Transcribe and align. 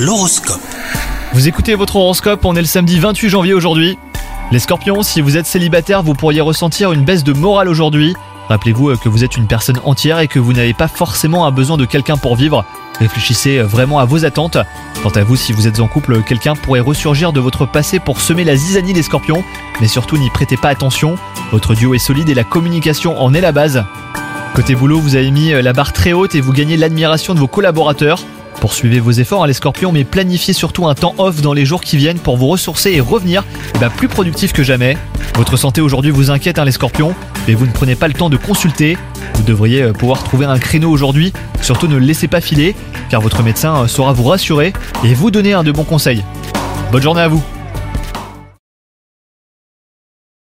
L'horoscope. 0.00 0.62
Vous 1.34 1.46
écoutez 1.46 1.74
votre 1.74 1.96
horoscope, 1.96 2.46
on 2.46 2.56
est 2.56 2.62
le 2.62 2.66
samedi 2.66 2.98
28 2.98 3.28
janvier 3.28 3.52
aujourd'hui. 3.52 3.98
Les 4.50 4.58
scorpions, 4.58 5.02
si 5.02 5.20
vous 5.20 5.36
êtes 5.36 5.44
célibataire, 5.44 6.02
vous 6.02 6.14
pourriez 6.14 6.40
ressentir 6.40 6.92
une 6.92 7.04
baisse 7.04 7.22
de 7.22 7.34
morale 7.34 7.68
aujourd'hui. 7.68 8.14
Rappelez-vous 8.48 8.88
euh, 8.88 8.96
que 8.96 9.10
vous 9.10 9.24
êtes 9.24 9.36
une 9.36 9.46
personne 9.46 9.78
entière 9.84 10.18
et 10.20 10.26
que 10.26 10.38
vous 10.38 10.54
n'avez 10.54 10.72
pas 10.72 10.88
forcément 10.88 11.44
un 11.44 11.50
besoin 11.50 11.76
de 11.76 11.84
quelqu'un 11.84 12.16
pour 12.16 12.34
vivre. 12.34 12.64
Réfléchissez 12.98 13.58
euh, 13.58 13.66
vraiment 13.66 13.98
à 13.98 14.06
vos 14.06 14.24
attentes. 14.24 14.56
Quant 15.02 15.10
à 15.10 15.22
vous, 15.22 15.36
si 15.36 15.52
vous 15.52 15.68
êtes 15.68 15.80
en 15.80 15.86
couple, 15.86 16.22
quelqu'un 16.22 16.54
pourrait 16.54 16.80
ressurgir 16.80 17.34
de 17.34 17.40
votre 17.40 17.66
passé 17.66 17.98
pour 17.98 18.22
semer 18.22 18.44
la 18.44 18.56
zizanie 18.56 18.94
des 18.94 19.02
scorpions. 19.02 19.44
Mais 19.82 19.86
surtout, 19.86 20.16
n'y 20.16 20.30
prêtez 20.30 20.56
pas 20.56 20.70
attention. 20.70 21.16
Votre 21.52 21.74
duo 21.74 21.92
est 21.92 21.98
solide 21.98 22.30
et 22.30 22.34
la 22.34 22.44
communication 22.44 23.20
en 23.20 23.34
est 23.34 23.42
la 23.42 23.52
base. 23.52 23.84
Côté 24.54 24.74
boulot, 24.74 24.98
vous 24.98 25.16
avez 25.16 25.30
mis 25.30 25.52
euh, 25.52 25.60
la 25.60 25.74
barre 25.74 25.92
très 25.92 26.14
haute 26.14 26.34
et 26.34 26.40
vous 26.40 26.54
gagnez 26.54 26.78
l'admiration 26.78 27.34
de 27.34 27.38
vos 27.38 27.48
collaborateurs. 27.48 28.24
Poursuivez 28.60 29.00
vos 29.00 29.12
efforts, 29.12 29.44
hein, 29.44 29.46
les 29.46 29.52
scorpions, 29.52 29.92
mais 29.92 30.04
planifiez 30.04 30.52
surtout 30.52 30.86
un 30.86 30.94
temps 30.94 31.14
off 31.18 31.40
dans 31.40 31.52
les 31.52 31.64
jours 31.64 31.80
qui 31.80 31.96
viennent 31.96 32.18
pour 32.18 32.36
vous 32.36 32.48
ressourcer 32.48 32.92
et 32.92 33.00
revenir 33.00 33.44
ben, 33.80 33.88
plus 33.90 34.08
productif 34.08 34.52
que 34.52 34.62
jamais. 34.62 34.96
Votre 35.36 35.56
santé 35.56 35.80
aujourd'hui 35.80 36.10
vous 36.10 36.30
inquiète, 36.30 36.58
hein, 36.58 36.64
les 36.64 36.72
scorpions, 36.72 37.14
mais 37.48 37.54
vous 37.54 37.66
ne 37.66 37.72
prenez 37.72 37.94
pas 37.94 38.08
le 38.08 38.14
temps 38.14 38.30
de 38.30 38.36
consulter. 38.36 38.98
Vous 39.34 39.42
devriez 39.42 39.82
euh, 39.82 39.92
pouvoir 39.92 40.22
trouver 40.22 40.46
un 40.46 40.58
créneau 40.58 40.90
aujourd'hui. 40.90 41.32
Surtout 41.62 41.86
ne 41.86 41.96
le 41.96 42.04
laissez 42.04 42.28
pas 42.28 42.40
filer, 42.40 42.74
car 43.08 43.20
votre 43.20 43.42
médecin 43.42 43.82
euh, 43.82 43.86
saura 43.86 44.12
vous 44.12 44.24
rassurer 44.24 44.72
et 45.04 45.14
vous 45.14 45.30
donner 45.30 45.54
un 45.54 45.62
de 45.62 45.72
bons 45.72 45.84
conseils. 45.84 46.22
Bonne 46.92 47.02
journée 47.02 47.22
à 47.22 47.28
vous 47.28 47.42